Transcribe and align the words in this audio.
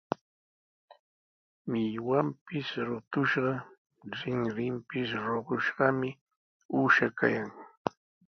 Millwanpis 1.71 2.69
rutushqa, 2.87 3.53
rinrinpis 4.17 5.09
ruqushqami 5.25 6.09
uusha 6.75 7.07
kaykan. 7.17 7.49